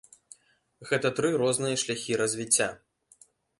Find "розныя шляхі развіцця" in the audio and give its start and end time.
1.43-2.71